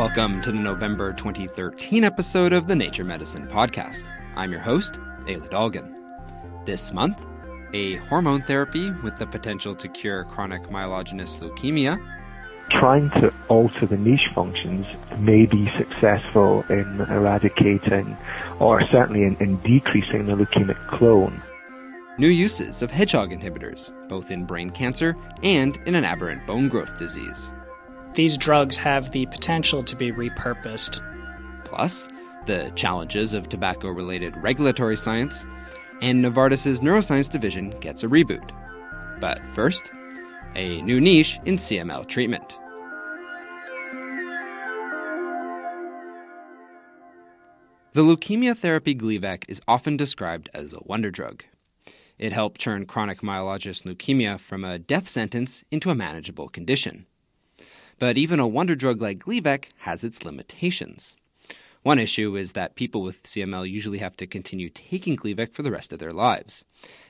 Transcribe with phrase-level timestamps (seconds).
[0.00, 4.04] Welcome to the November 2013 episode of the Nature Medicine Podcast.
[4.34, 4.98] I'm your host,
[5.28, 5.94] Elie Dolgin.
[6.64, 7.26] This month,
[7.74, 12.02] a hormone therapy with the potential to cure chronic myelogenous leukemia.
[12.70, 14.86] Trying to alter the niche functions
[15.18, 18.16] may be successful in eradicating
[18.58, 21.42] or certainly in, in decreasing the leukemic clone.
[22.16, 26.98] New uses of hedgehog inhibitors, both in brain cancer and in an aberrant bone growth
[26.98, 27.50] disease.
[28.14, 31.00] These drugs have the potential to be repurposed.
[31.64, 32.08] Plus,
[32.46, 35.46] the challenges of tobacco related regulatory science,
[36.02, 38.50] and Novartis' neuroscience division gets a reboot.
[39.20, 39.90] But first,
[40.56, 42.58] a new niche in CML treatment.
[47.92, 51.44] The leukemia therapy Gleevec is often described as a wonder drug.
[52.18, 57.06] It helped turn chronic myelogenous leukemia from a death sentence into a manageable condition.
[58.00, 61.14] But even a wonder drug like Gleevec has its limitations.
[61.82, 65.70] One issue is that people with CML usually have to continue taking Gleevec for the
[65.70, 66.64] rest of their lives.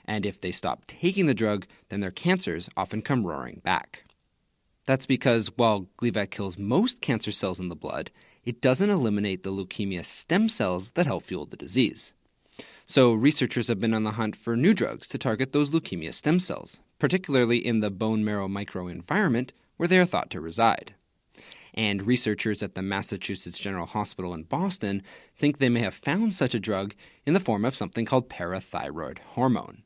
[0.04, 4.04] And if they stop taking the drug, then their cancers often come roaring back.
[4.84, 8.10] That's because while Gleevec kills most cancer cells in the blood,
[8.44, 12.12] it doesn't eliminate the leukemia stem cells that help fuel the disease.
[12.84, 16.40] So, researchers have been on the hunt for new drugs to target those leukemia stem
[16.40, 19.50] cells, particularly in the bone marrow microenvironment
[19.80, 20.92] where they are thought to reside.
[21.72, 25.02] And researchers at the Massachusetts General Hospital in Boston
[25.34, 26.92] think they may have found such a drug
[27.24, 29.84] in the form of something called parathyroid hormone.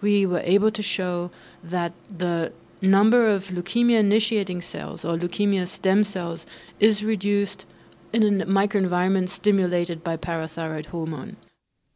[0.00, 1.30] We were able to show
[1.62, 6.46] that the number of leukemia initiating cells or leukemia stem cells
[6.78, 7.66] is reduced
[8.14, 11.36] in a microenvironment stimulated by parathyroid hormone.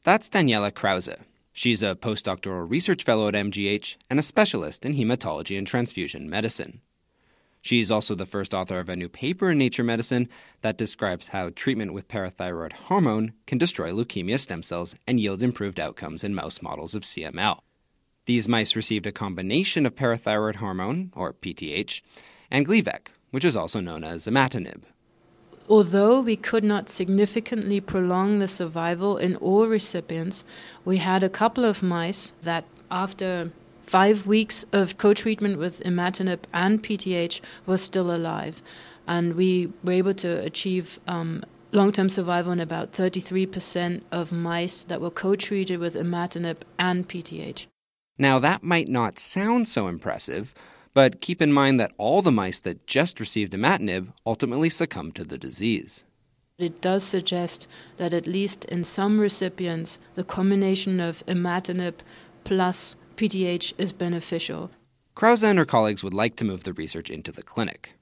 [0.02, 1.16] That's Daniela Krause.
[1.54, 6.82] She's a postdoctoral research fellow at MGH and a specialist in hematology and transfusion medicine.
[7.64, 10.28] She's also the first author of a new paper in Nature Medicine
[10.60, 15.80] that describes how treatment with parathyroid hormone can destroy leukemia stem cells and yield improved
[15.80, 17.60] outcomes in mouse models of CML.
[18.26, 22.02] These mice received a combination of parathyroid hormone, or PTH,
[22.50, 24.82] and Gleevec, which is also known as imatinib.
[25.66, 30.44] Although we could not significantly prolong the survival in all recipients,
[30.84, 33.52] we had a couple of mice that, after
[33.86, 38.62] five weeks of co treatment with imatinib and PTH, was still alive.
[39.06, 44.84] And we were able to achieve um, long term survival in about 33% of mice
[44.84, 47.66] that were co treated with imatinib and PTH.
[48.16, 50.54] Now, that might not sound so impressive,
[50.94, 55.24] but keep in mind that all the mice that just received imatinib ultimately succumbed to
[55.24, 56.04] the disease.
[56.56, 57.66] It does suggest
[57.96, 61.94] that at least in some recipients, the combination of imatinib
[62.44, 64.70] plus PTH is beneficial.
[65.14, 67.94] Krause and her colleagues would like to move the research into the clinic.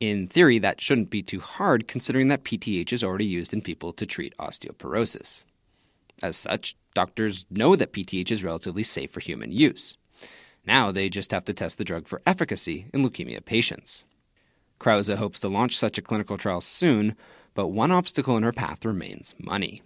[0.00, 3.92] In theory, that shouldn't be too hard considering that PTH is already used in people
[3.92, 5.44] to treat osteoporosis.
[6.22, 9.96] As such, doctors know that PTH is relatively safe for human use.
[10.66, 14.04] Now they just have to test the drug for efficacy in leukemia patients.
[14.80, 17.16] Krause hopes to launch such a clinical trial soon,
[17.54, 19.82] but one obstacle in her path remains money.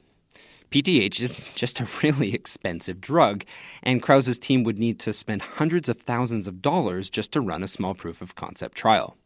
[0.70, 3.44] PTH is just a really expensive drug,
[3.82, 7.62] and Krause's team would need to spend hundreds of thousands of dollars just to run
[7.62, 9.16] a small proof of concept trial.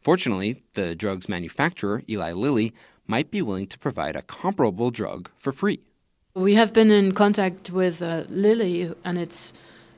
[0.00, 2.74] Fortunately, the drug's manufacturer, Eli Lilly,
[3.06, 5.80] might be willing to provide a comparable drug for free.
[6.34, 9.52] We have been in contact with uh, Lilly, and it's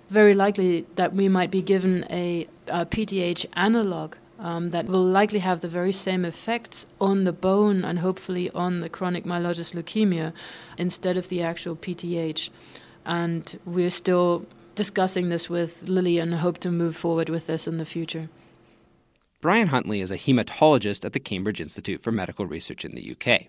[0.09, 5.39] very likely that we might be given a, a PTH analog um, that will likely
[5.41, 10.33] have the very same effects on the bone and hopefully on the chronic myelogenous leukemia
[10.77, 12.51] instead of the actual PTH.
[13.05, 17.79] And we're still discussing this with Lilly and hope to move forward with this in
[17.79, 18.29] the future.
[19.41, 23.49] Brian Huntly is a hematologist at the Cambridge Institute for Medical Research in the UK.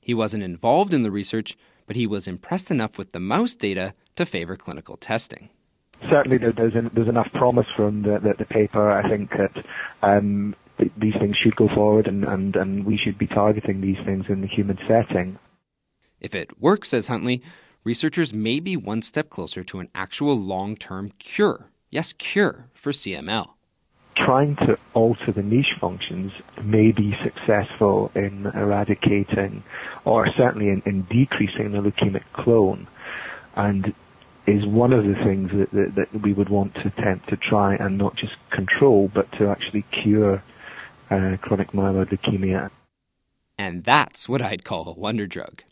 [0.00, 1.56] He wasn't involved in the research,
[1.86, 5.50] but he was impressed enough with the mouse data to favor clinical testing.
[6.10, 8.90] Certainly, there's, there's enough promise from the, the, the paper.
[8.90, 9.64] I think that
[10.02, 10.54] um,
[10.96, 14.40] these things should go forward and, and, and we should be targeting these things in
[14.40, 15.38] the human setting.
[16.20, 17.42] If it works, says Huntly,
[17.84, 21.70] researchers may be one step closer to an actual long term cure.
[21.90, 23.50] Yes, cure for CML
[24.24, 26.32] trying to alter the niche functions
[26.62, 29.62] may be successful in eradicating
[30.04, 32.86] or certainly in, in decreasing the leukemic clone
[33.56, 33.94] and
[34.50, 37.74] is one of the things that, that, that, we would want to attempt to try
[37.76, 40.42] and not just control but to actually cure
[41.10, 42.70] uh, chronic myeloid leukemia.
[43.58, 45.62] And that's what I'd call a wonder drug.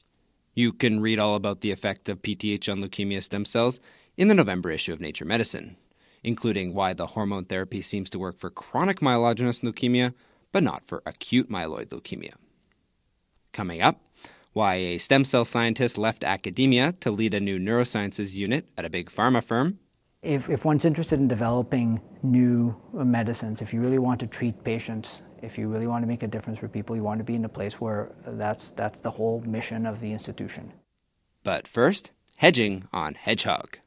[0.54, 3.80] You can read all about the effect of PTH on leukemia stem cells
[4.16, 5.76] in the November issue of Nature Medicine
[6.22, 10.14] including why the hormone therapy seems to work for chronic myelogenous leukemia,
[10.52, 12.34] but not for acute myeloid leukemia.
[13.52, 14.00] Coming up,
[14.58, 18.90] why a stem cell scientist left academia to lead a new neurosciences unit at a
[18.90, 19.78] big pharma firm.
[20.20, 25.22] If, if one's interested in developing new medicines, if you really want to treat patients,
[25.42, 27.44] if you really want to make a difference for people, you want to be in
[27.44, 30.72] a place where that's, that's the whole mission of the institution.
[31.44, 33.78] But first, hedging on Hedgehog.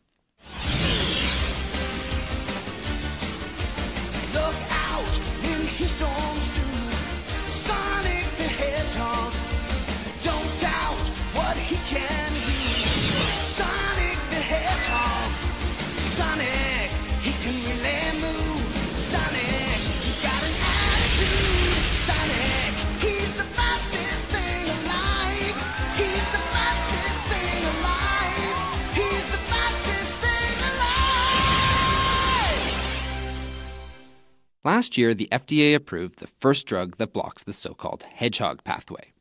[34.64, 39.12] Last year, the FDA approved the first drug that blocks the so called hedgehog pathway.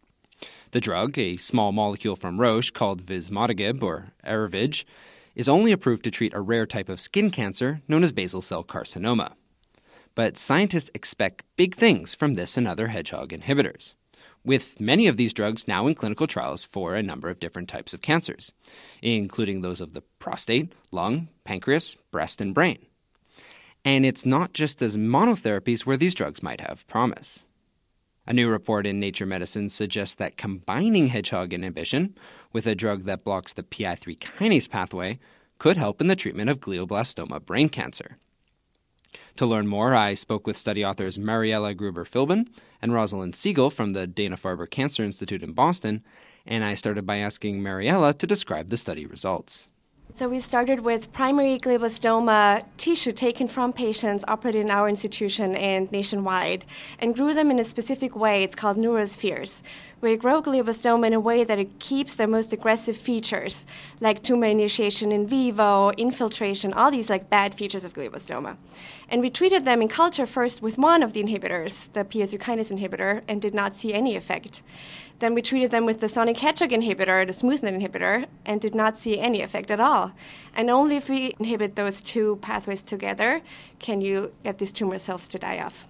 [0.73, 4.85] The drug, a small molecule from Roche called vismodegib or Erivedge,
[5.35, 8.63] is only approved to treat a rare type of skin cancer known as basal cell
[8.63, 9.33] carcinoma.
[10.15, 13.95] But scientists expect big things from this and other hedgehog inhibitors,
[14.45, 17.95] with many of these drugs now in clinical trials for a number of different types
[17.95, 18.53] of cancers,
[19.01, 22.90] including those of the prostate, lung, pancreas, breast, and brain.
[23.85, 27.45] And it's not just as monotherapies where these drugs might have promise.
[28.27, 32.17] A new report in Nature Medicine suggests that combining hedgehog inhibition
[32.53, 35.19] with a drug that blocks the PI3 kinase pathway
[35.59, 38.19] could help in the treatment of glioblastoma brain cancer.
[39.37, 42.49] To learn more, I spoke with study authors Mariella Gruber Filbin
[42.81, 46.05] and Rosalind Segal from the Dana Farber Cancer Institute in Boston,
[46.47, 49.69] and I started by asking Mariella to describe the study results.
[50.15, 55.91] So we started with primary glioblastoma tissue taken from patients operated in our institution and
[55.93, 56.65] nationwide,
[56.99, 58.43] and grew them in a specific way.
[58.43, 59.63] It's called neurospheres,
[60.03, 63.67] you grow glioblastoma in a way that it keeps their most aggressive features,
[64.01, 68.57] like tumor initiation in vivo, infiltration, all these like bad features of glioblastoma.
[69.09, 72.79] And we treated them in culture first with one of the inhibitors, the PI3 kinase
[72.79, 74.63] inhibitor, and did not see any effect.
[75.21, 78.97] Then we treated them with the sonic hedgehog inhibitor, the smoothened inhibitor, and did not
[78.97, 80.13] see any effect at all.
[80.55, 83.43] And only if we inhibit those two pathways together
[83.79, 85.87] can you get these tumor cells to die off.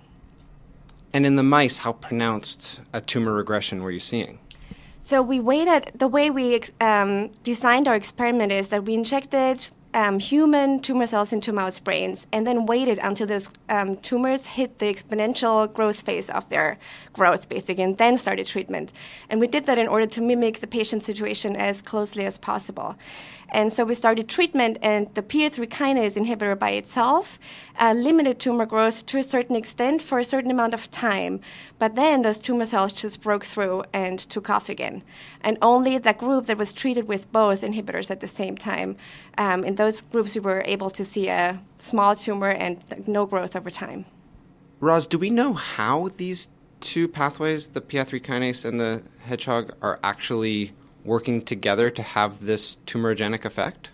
[1.13, 4.39] And in the mice, how pronounced a tumor regression were you seeing?
[4.99, 5.93] So we waited.
[5.95, 11.33] The way we um, designed our experiment is that we injected um, human tumor cells
[11.33, 16.31] into mouse brains and then waited until those um, tumors hit the exponential growth phase
[16.31, 16.79] of their
[17.13, 18.93] growth, basically, and then started treatment.
[19.29, 22.97] And we did that in order to mimic the patient situation as closely as possible.
[23.53, 27.39] And so we started treatment, and the PI3 kinase inhibitor by itself
[27.79, 31.41] uh, limited tumor growth to a certain extent for a certain amount of time.
[31.79, 35.03] But then those tumor cells just broke through and took off again.
[35.41, 38.97] And only that group that was treated with both inhibitors at the same time,
[39.39, 43.57] um, in those groups, we were able to see a small tumor and no growth
[43.57, 44.05] over time.
[44.79, 46.49] Roz, do we know how these
[46.81, 50.73] two pathways, the PI3 kinase and the hedgehog, are actually
[51.05, 53.91] working together to have this tumorigenic effect?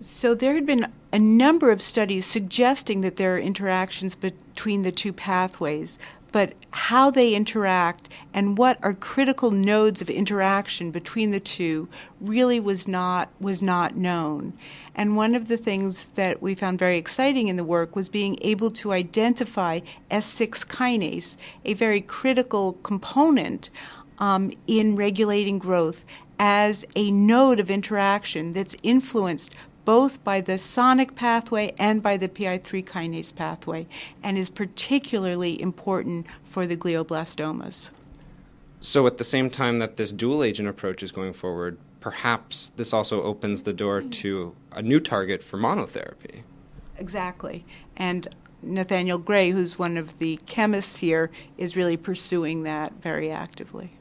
[0.00, 4.92] So there had been a number of studies suggesting that there are interactions between the
[4.92, 5.98] two pathways,
[6.34, 11.88] but how they interact and what are critical nodes of interaction between the two
[12.20, 14.52] really was not was not known.
[14.96, 18.36] And one of the things that we found very exciting in the work was being
[18.42, 19.78] able to identify
[20.10, 23.70] S6 kinase, a very critical component
[24.18, 26.04] um, in regulating growth
[26.38, 29.54] as a node of interaction that's influenced
[29.84, 33.86] both by the sonic pathway and by the PI3 kinase pathway,
[34.22, 37.90] and is particularly important for the glioblastomas.
[38.80, 42.92] So, at the same time that this dual agent approach is going forward, perhaps this
[42.92, 46.42] also opens the door to a new target for monotherapy.
[46.98, 47.64] Exactly.
[47.96, 48.28] And
[48.62, 53.92] Nathaniel Gray, who's one of the chemists here, is really pursuing that very actively.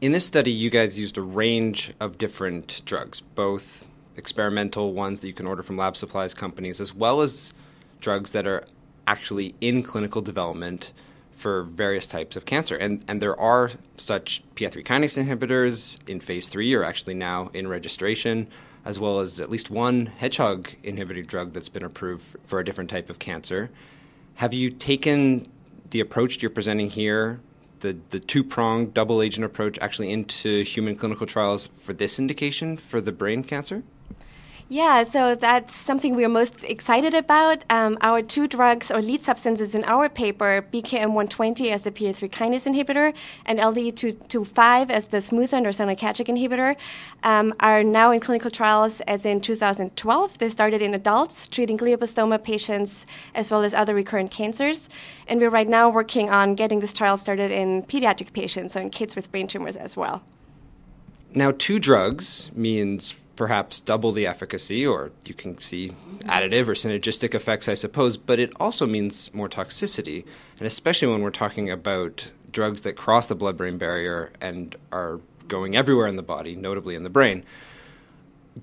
[0.00, 3.84] In this study, you guys used a range of different drugs, both
[4.16, 7.52] experimental ones that you can order from lab supplies companies, as well as
[7.98, 8.62] drugs that are
[9.08, 10.92] actually in clinical development
[11.32, 12.76] for various types of cancer.
[12.76, 17.66] And, and there are such PI3 kinase inhibitors in phase three or actually now in
[17.66, 18.46] registration,
[18.84, 22.88] as well as at least one hedgehog inhibitor drug that's been approved for a different
[22.88, 23.68] type of cancer.
[24.36, 25.50] Have you taken
[25.90, 27.40] the approach you're presenting here
[27.80, 32.76] the, the two pronged double agent approach actually into human clinical trials for this indication
[32.76, 33.82] for the brain cancer?
[34.70, 37.64] Yeah, so that's something we're most excited about.
[37.70, 42.66] Um, our two drugs or lead substances in our paper, BKM120 as the PI3 kinase
[42.70, 43.14] inhibitor
[43.46, 46.76] and LDE225 as the smooth sonocagic inhibitor,
[47.22, 50.36] um, are now in clinical trials as in 2012.
[50.36, 54.90] They started in adults treating glioblastoma patients as well as other recurrent cancers.
[55.26, 58.90] And we're right now working on getting this trial started in pediatric patients, so in
[58.90, 60.24] kids with brain tumors as well.
[61.34, 65.92] Now, two drugs means perhaps double the efficacy, or you can see
[66.24, 70.24] additive or synergistic effects, I suppose, but it also means more toxicity.
[70.58, 75.20] And especially when we're talking about drugs that cross the blood brain barrier and are
[75.46, 77.44] going everywhere in the body, notably in the brain.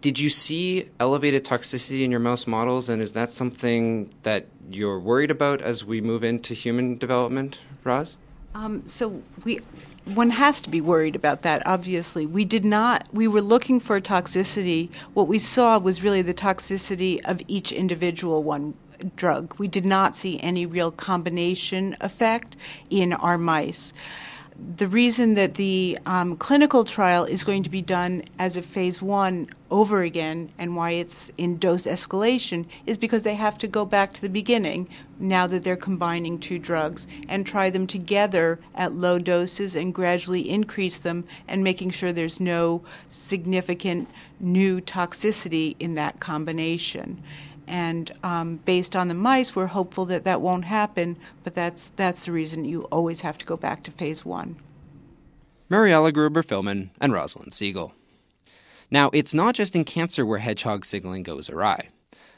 [0.02, 5.00] Did you see elevated toxicity in your mouse models, and is that something that you're
[5.00, 8.18] worried about as we move into human development, Roz?
[8.56, 9.60] Um, so we
[10.06, 12.26] one has to be worried about that obviously.
[12.26, 14.90] We did not we were looking for toxicity.
[15.14, 18.76] What we saw was really the toxicity of each individual one
[19.18, 19.56] drug.
[19.60, 22.56] We did not see any real combination effect
[22.90, 23.92] in our mice
[24.58, 29.02] the reason that the um, clinical trial is going to be done as a phase
[29.02, 33.84] one over again and why it's in dose escalation is because they have to go
[33.84, 34.88] back to the beginning
[35.20, 40.50] now that they're combining two drugs and try them together at low doses and gradually
[40.50, 44.10] increase them and making sure there's no significant
[44.40, 47.22] new toxicity in that combination.
[47.68, 52.26] And um, based on the mice, we're hopeful that that won't happen, but that's, that's
[52.26, 54.58] the reason you always have to go back to phase one.
[55.70, 57.92] Mariella Gruber Filbin and Rosalind Segal.
[58.92, 61.90] Now, it's not just in cancer where hedgehog signaling goes awry.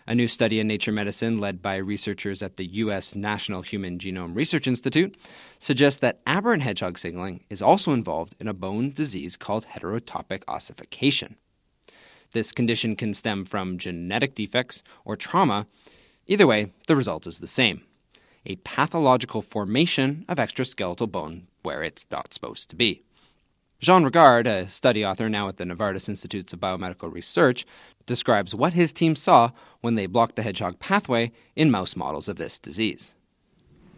[0.09, 3.13] A new study in Nature Medicine, led by researchers at the U.S.
[3.13, 5.17] National Human Genome Research Institute,
[5.59, 11.35] suggests that aberrant hedgehog signaling is also involved in a bone disease called heterotopic ossification.
[12.31, 15.67] This condition can stem from genetic defects or trauma.
[16.27, 17.83] Either way, the result is the same
[18.45, 23.03] a pathological formation of extraskeletal bone where it's not supposed to be.
[23.79, 27.65] Jean Regard, a study author now at the Novartis Institutes of Biomedical Research,
[28.05, 32.37] describes what his team saw when they blocked the hedgehog pathway in mouse models of
[32.37, 33.13] this disease.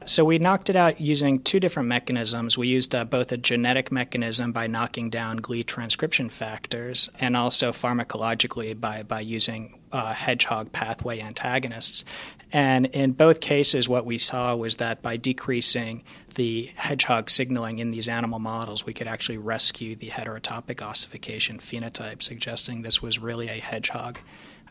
[0.06, 2.58] So we knocked it out using two different mechanisms.
[2.58, 7.72] We used uh, both a genetic mechanism by knocking down GLI transcription factors, and also
[7.72, 12.06] pharmacologically by by using uh, hedgehog pathway antagonists.
[12.52, 16.04] And in both cases, what we saw was that by decreasing
[16.36, 22.24] the hedgehog signaling in these animal models, we could actually rescue the heterotopic ossification phenotype,
[22.24, 24.20] suggesting this was really a hedgehog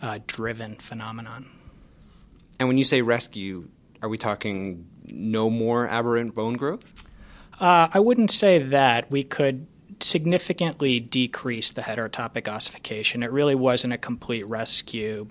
[0.03, 1.49] uh, driven phenomenon.
[2.59, 3.69] And when you say rescue,
[4.03, 7.05] are we talking no more aberrant bone growth?
[7.61, 9.11] Uh, I wouldn't say that.
[9.11, 9.67] We could
[10.01, 13.23] significantly decrease the heterotopic ossification.
[13.23, 15.29] It really wasn't a complete rescue.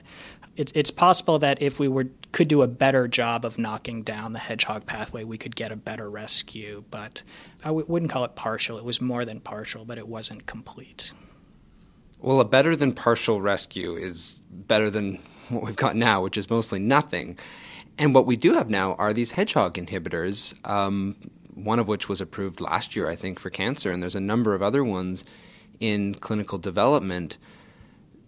[0.56, 4.34] It, it's possible that if we were could do a better job of knocking down
[4.34, 6.84] the hedgehog pathway, we could get a better rescue.
[6.92, 7.24] But
[7.64, 8.78] I w- wouldn't call it partial.
[8.78, 11.14] It was more than partial, but it wasn't complete.
[12.20, 15.20] Well, a better than partial rescue is better than
[15.50, 17.38] what we've got now, which is mostly nothing.
[17.98, 21.16] And what we do have now are these hedgehog inhibitors, um,
[21.54, 24.54] one of which was approved last year, I think, for cancer, and there's a number
[24.54, 25.26] of other ones
[25.80, 27.38] in clinical development.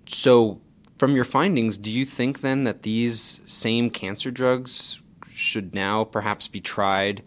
[0.08, 0.60] So,
[0.98, 5.00] from your findings, do you think then that these same cancer drugs
[5.32, 7.24] should now perhaps be tried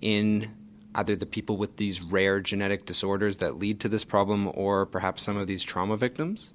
[0.00, 0.50] in
[0.94, 5.22] either the people with these rare genetic disorders that lead to this problem or perhaps
[5.22, 6.50] some of these trauma victims?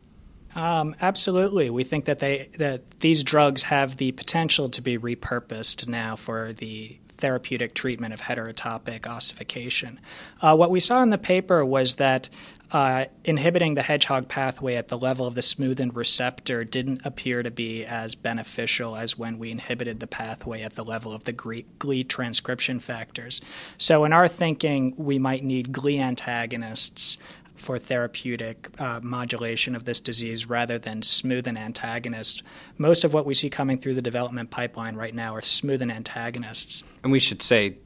[0.56, 5.88] Um, absolutely, we think that they that these drugs have the potential to be repurposed
[5.88, 10.00] now for the therapeutic treatment of heterotopic ossification.
[10.42, 12.30] Uh, what we saw in the paper was that
[12.72, 17.50] uh, inhibiting the hedgehog pathway at the level of the smoothened receptor didn't appear to
[17.50, 22.04] be as beneficial as when we inhibited the pathway at the level of the GLI
[22.04, 23.42] transcription factors.
[23.78, 27.18] So, in our thinking, we might need GLI antagonists
[27.60, 32.42] for therapeutic uh, modulation of this disease rather than smoothen antagonists.
[32.78, 36.84] Most of what we see coming through the development pipeline right now are smoothen antagonists.
[37.04, 37.78] And we should say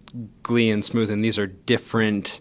[0.43, 2.39] GLI and smoothen, these are different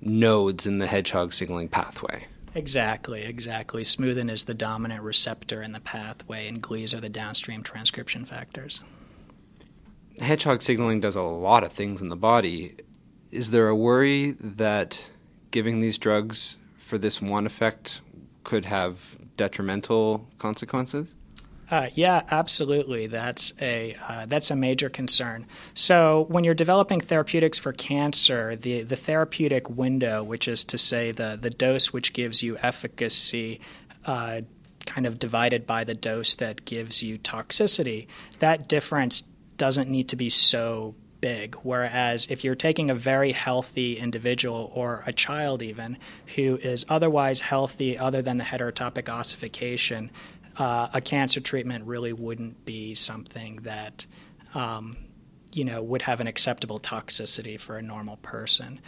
[0.00, 2.26] nodes in the hedgehog signaling pathway.
[2.54, 3.82] Exactly, exactly.
[3.82, 8.82] Smoothen is the dominant receptor in the pathway, and GLIs are the downstream transcription factors.
[10.18, 12.76] Hedgehog signaling does a lot of things in the body.
[13.30, 15.10] Is there a worry that
[15.50, 16.56] giving these drugs
[16.86, 18.00] for this one effect
[18.44, 21.12] could have detrimental consequences?
[21.68, 23.08] Uh, yeah, absolutely.
[23.08, 25.46] That's a uh, that's a major concern.
[25.74, 31.10] So when you're developing therapeutics for cancer, the the therapeutic window, which is to say
[31.10, 33.60] the the dose which gives you efficacy,
[34.04, 34.42] uh,
[34.86, 38.06] kind of divided by the dose that gives you toxicity,
[38.38, 39.24] that difference
[39.56, 40.94] doesn't need to be so
[41.26, 41.56] big.
[41.64, 45.98] Whereas if you're taking a very healthy individual or a child, even
[46.36, 50.12] who is otherwise healthy, other than the heterotopic ossification,
[50.56, 54.06] uh, a cancer treatment really wouldn't be something that
[54.54, 54.96] um,
[55.52, 58.78] you know would have an acceptable toxicity for a normal person.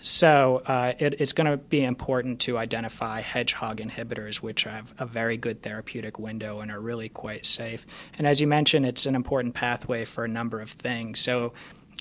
[0.00, 5.06] So uh, it, it's going to be important to identify hedgehog inhibitors, which have a
[5.06, 7.86] very good therapeutic window and are really quite safe.
[8.18, 11.20] And as you mentioned, it's an important pathway for a number of things.
[11.20, 11.52] So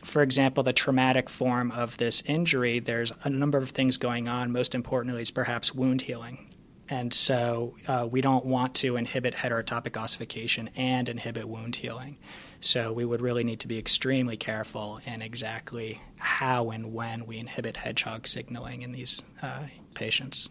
[0.04, 4.52] for example, the traumatic form of this injury, there's a number of things going on.
[4.52, 6.50] Most importantly, is perhaps wound healing.
[6.90, 12.18] And so uh, we don't want to inhibit heterotopic ossification and inhibit wound healing.
[12.60, 17.38] So we would really need to be extremely careful in exactly how and when we
[17.38, 20.50] inhibit hedgehog signaling in these uh, patients.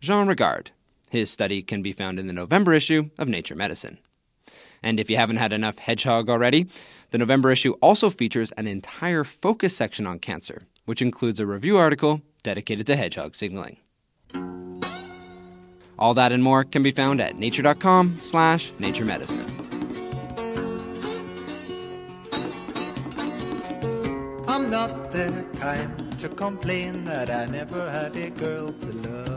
[0.00, 0.70] Jean Regard.
[1.10, 3.98] His study can be found in the November issue of Nature Medicine.
[4.84, 6.68] And if you haven't had enough hedgehog already,
[7.10, 11.78] the November issue also features an entire focus section on cancer, which includes a review
[11.78, 13.78] article dedicated to hedgehog signaling.
[15.98, 19.48] All that and more can be found at nature.com slash naturemedicine.
[24.46, 29.33] I'm not the kind to complain that I never had a girl to love.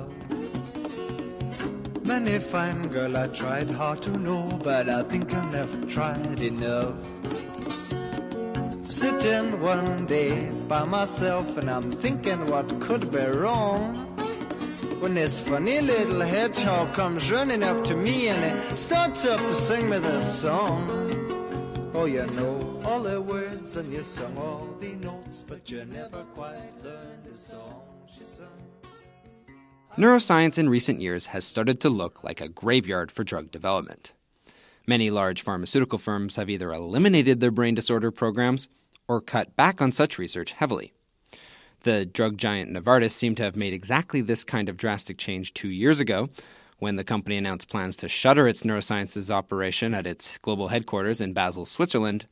[2.07, 6.95] Many fine girl I tried hard to know, but I think I never tried enough.
[8.85, 13.93] Sitting one day by myself and I'm thinking what could be wrong.
[15.01, 19.53] When this funny little hedgehog comes running up to me and it starts up to
[19.53, 20.89] sing me this song.
[21.93, 26.23] Oh, you know all the words and you sung all the notes, but you never
[26.33, 28.76] quite learned the song she sung.
[29.97, 34.13] Neuroscience in recent years has started to look like a graveyard for drug development.
[34.85, 38.67] Many large pharmaceutical firms have either eliminated their brain disorder programs
[39.07, 40.93] or cut back on such research heavily.
[41.81, 45.69] The drug giant Novartis seemed to have made exactly this kind of drastic change two
[45.69, 46.29] years ago
[46.77, 51.33] when the company announced plans to shutter its neurosciences operation at its global headquarters in
[51.33, 52.27] Basel, Switzerland.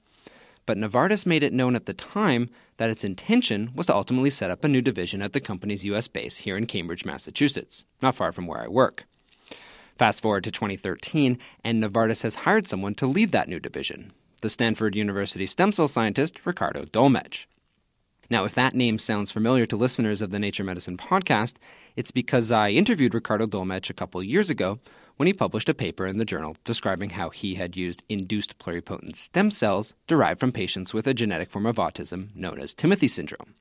[0.67, 4.51] But Novartis made it known at the time that its intention was to ultimately set
[4.51, 6.07] up a new division at the company's U.S.
[6.07, 9.05] base here in Cambridge, Massachusetts, not far from where I work.
[9.97, 14.11] Fast forward to 2013, and Novartis has hired someone to lead that new division,
[14.41, 17.45] the Stanford University stem cell scientist Ricardo Dolmetsch.
[18.29, 21.53] Now, if that name sounds familiar to listeners of the Nature Medicine podcast,
[21.95, 24.79] it's because I interviewed Ricardo Dolmetsch a couple years ago
[25.17, 29.15] when he published a paper in the journal describing how he had used induced pluripotent
[29.15, 33.55] stem cells derived from patients with a genetic form of autism known as Timothy syndrome.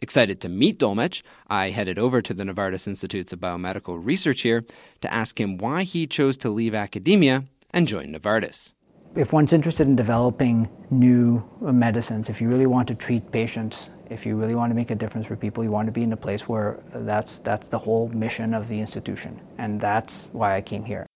[0.00, 4.64] Excited to meet Dolmetsch, I headed over to the Novartis Institutes of Biomedical Research here
[5.00, 8.72] to ask him why he chose to leave academia and join Novartis.
[9.14, 14.26] If one's interested in developing new medicines, if you really want to treat patients if
[14.26, 16.16] you really want to make a difference for people, you want to be in a
[16.16, 20.84] place where that's that's the whole mission of the institution, and that's why I came
[20.84, 21.06] here.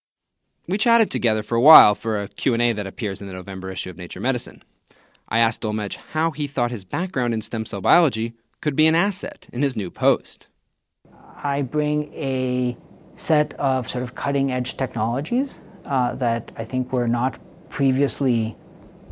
[0.67, 3.91] We chatted together for a while for a Q&A that appears in the November issue
[3.91, 4.65] of Nature Medicine.
[5.29, 8.97] I asked Dolmetsch how he thought his background in stem cell biology could be an
[8.97, 10.49] asset in his new post.
[11.43, 12.77] I bring a
[13.15, 18.57] set of sort of cutting edge technologies uh, that I think were not previously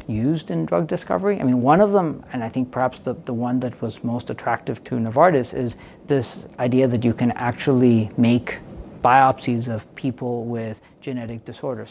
[0.09, 1.41] used in drug discovery.
[1.41, 4.31] I mean, one of them, and I think perhaps the, the one that was most
[4.31, 8.59] attractive to Novartis, is this idea that you can actually make
[9.03, 11.91] biopsies of people with genetic disorders.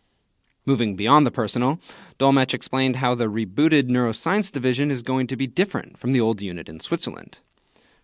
[0.65, 1.79] Moving beyond the personal,
[2.19, 6.41] Dolmetsch explained how the rebooted neuroscience division is going to be different from the old
[6.41, 7.39] unit in Switzerland.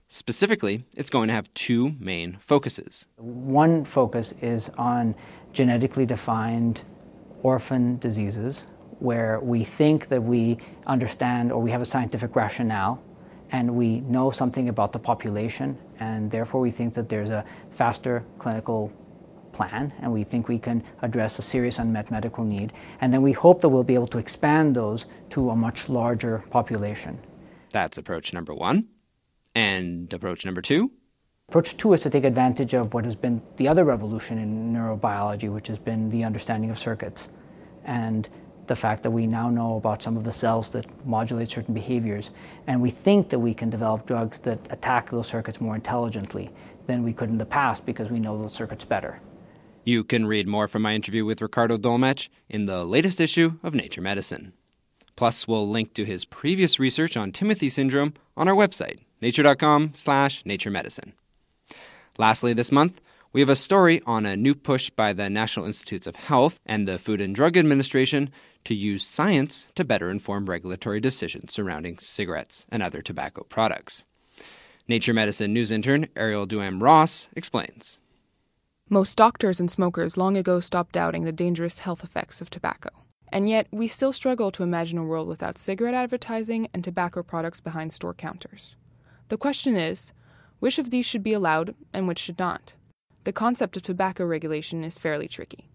[0.10, 3.06] Specifically, it's going to have two main focuses.
[3.18, 5.16] One focus is on
[5.54, 6.82] genetically defined
[7.44, 8.66] orphan diseases,
[9.00, 13.02] where we think that we understand or we have a scientific rationale
[13.52, 18.24] and we know something about the population, and therefore we think that there's a faster
[18.38, 18.92] clinical
[19.52, 22.72] plan and we think we can address a serious unmet medical need.
[23.02, 26.44] And then we hope that we'll be able to expand those to a much larger
[26.50, 27.20] population.
[27.72, 28.88] That's approach number one.
[29.56, 30.92] And approach number two?
[31.50, 35.52] Approach two is to take advantage of what has been the other revolution in neurobiology,
[35.52, 37.30] which has been the understanding of circuits.
[37.84, 38.30] And
[38.70, 42.32] the fact that we now know about some of the cells that modulate certain behaviors,
[42.68, 46.50] and we think that we can develop drugs that attack those circuits more intelligently
[46.88, 49.20] than we could in the past because we know those circuits better.
[49.84, 53.74] You can read more from my interview with Ricardo Dolmetsch in the latest issue of
[53.74, 54.54] Nature Medicine.
[55.16, 60.44] Plus, we'll link to his previous research on Timothy syndrome on our website, nature.com slash
[60.44, 61.12] naturemedicine.
[62.18, 63.02] Lastly, this month,
[63.32, 66.88] We have a story on a new push by the National Institutes of Health and
[66.88, 68.32] the Food and Drug Administration
[68.66, 74.06] to use science to better inform regulatory decisions surrounding cigarettes and other tobacco products.
[74.88, 78.00] Nature Medicine news intern Ariel Duham Ross explains.
[78.90, 82.90] Most doctors and smokers long ago stopped doubting the dangerous health effects of tobacco.
[83.32, 87.62] And yet, we still struggle to imagine a world without cigarette advertising and tobacco products
[87.62, 88.76] behind store counters.
[89.28, 90.12] The question is
[90.60, 92.74] which of these should be allowed and which should not?
[93.26, 95.69] The concept of tobacco regulation is fairly tricky,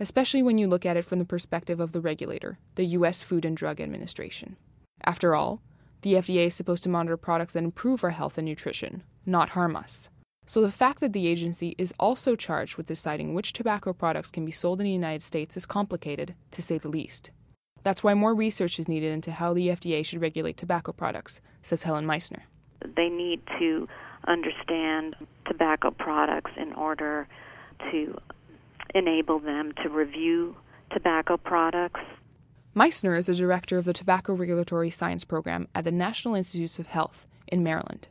[0.00, 3.22] especially when you look at it from the perspective of the regulator, the U.S.
[3.22, 4.56] Food and Drug Administration.
[5.04, 5.62] After all,
[6.02, 9.74] the FDA is supposed to monitor products that improve our health and nutrition, not harm
[9.74, 10.08] us.
[10.46, 14.46] So the fact that the agency is also charged with deciding which tobacco products can
[14.46, 17.30] be sold in the United States is complicated, to say the least.
[17.82, 21.82] That's why more research is needed into how the FDA should regulate tobacco products, says
[21.82, 22.42] Helen Meissner.
[22.96, 23.88] They need to
[24.26, 27.28] understand tobacco products in order
[27.90, 28.18] to
[28.94, 30.56] enable them to review
[30.90, 32.00] tobacco products.
[32.74, 36.86] Meissner is the director of the Tobacco Regulatory Science Program at the National Institutes of
[36.86, 38.08] Health in Maryland.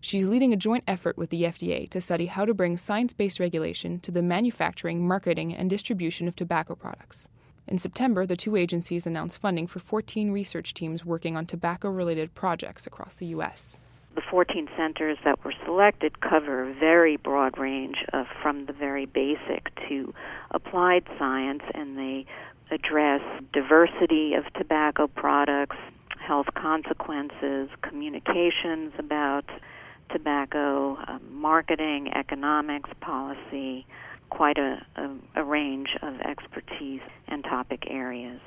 [0.00, 3.38] She's leading a joint effort with the FDA to study how to bring science based
[3.38, 7.28] regulation to the manufacturing, marketing, and distribution of tobacco products.
[7.66, 12.34] In September, the two agencies announced funding for 14 research teams working on tobacco related
[12.34, 13.76] projects across the U.S.
[14.14, 19.06] The 14 centers that were selected cover a very broad range of from the very
[19.06, 20.12] basic to
[20.50, 22.26] applied science, and they
[22.70, 25.76] address diversity of tobacco products,
[26.18, 29.44] health consequences, communications about
[30.12, 33.86] tobacco, um, marketing, economics, policy,
[34.28, 38.40] quite a, a, a range of expertise and topic areas.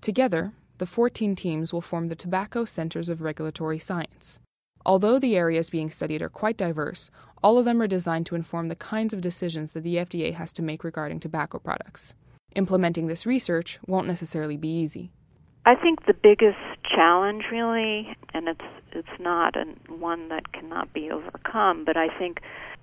[0.00, 4.38] Together, the 14 teams will form the Tobacco Centers of Regulatory Science.
[4.86, 7.10] Although the areas being studied are quite diverse,
[7.42, 10.52] all of them are designed to inform the kinds of decisions that the FDA has
[10.54, 12.14] to make regarding tobacco products.
[12.56, 15.10] Implementing this research won't necessarily be easy.
[15.66, 16.58] I think the biggest
[16.94, 22.40] challenge, really, and it's it's not an, one that cannot be overcome, but I think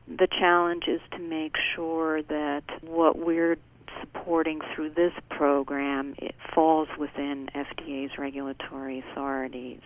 [0.08, 3.58] the challenge is to make sure that what we're
[4.00, 9.82] supporting through this program it falls within FDA's regulatory authorities.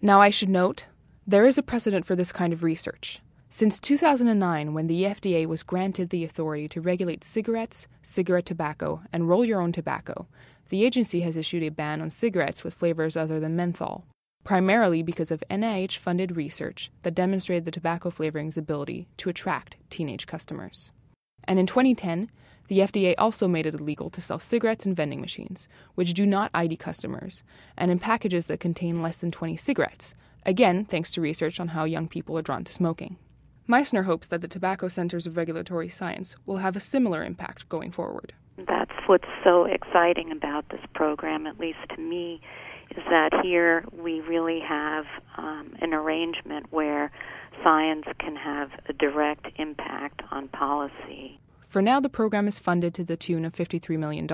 [0.00, 0.86] Now, I should note
[1.28, 3.20] there is a precedent for this kind of research.
[3.50, 9.28] Since 2009, when the FDA was granted the authority to regulate cigarettes, cigarette tobacco, and
[9.28, 10.26] roll your own tobacco,
[10.70, 14.06] the agency has issued a ban on cigarettes with flavors other than menthol,
[14.42, 20.26] primarily because of NIH funded research that demonstrated the tobacco flavoring's ability to attract teenage
[20.26, 20.92] customers.
[21.44, 22.30] And in 2010,
[22.68, 26.50] the FDA also made it illegal to sell cigarettes in vending machines, which do not
[26.54, 27.42] ID customers,
[27.76, 31.84] and in packages that contain less than 20 cigarettes, again, thanks to research on how
[31.84, 33.16] young people are drawn to smoking.
[33.66, 37.90] Meissner hopes that the Tobacco Centers of Regulatory Science will have a similar impact going
[37.90, 38.32] forward.
[38.56, 42.40] That's what's so exciting about this program, at least to me,
[42.90, 45.04] is that here we really have
[45.36, 47.12] um, an arrangement where
[47.62, 51.38] science can have a direct impact on policy.
[51.68, 54.26] For now, the program is funded to the tune of $53 million.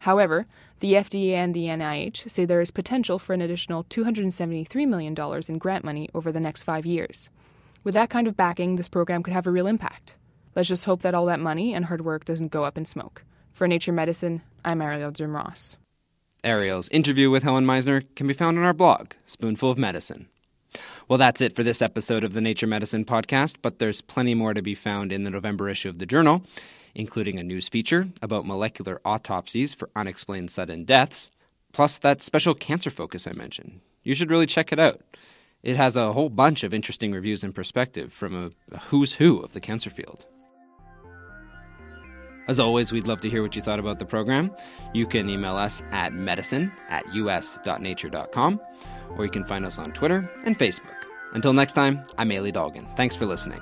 [0.00, 0.46] However,
[0.80, 5.16] the FDA and the NIH say there is potential for an additional $273 million
[5.48, 7.30] in grant money over the next five years.
[7.84, 10.16] With that kind of backing, this program could have a real impact.
[10.54, 13.24] Let's just hope that all that money and hard work doesn't go up in smoke.
[13.52, 15.76] For Nature Medicine, I'm Ariel Duham Ross.
[16.44, 20.28] Ariel's interview with Helen Meissner can be found on our blog, Spoonful of Medicine.
[21.08, 24.54] Well, that's it for this episode of the Nature Medicine podcast, but there's plenty more
[24.54, 26.44] to be found in the November issue of the journal
[26.98, 31.30] including a news feature about molecular autopsies for unexplained sudden deaths,
[31.72, 33.80] plus that special cancer focus I mentioned.
[34.02, 35.00] You should really check it out.
[35.62, 39.38] It has a whole bunch of interesting reviews and perspective from a, a who's who
[39.38, 40.26] of the cancer field.
[42.48, 44.50] As always, we'd love to hear what you thought about the program.
[44.94, 48.60] You can email us at medicine at us.nature.com,
[49.16, 50.96] or you can find us on Twitter and Facebook.
[51.34, 52.96] Until next time, I'm Elie Dolgin.
[52.96, 53.60] Thanks for listening.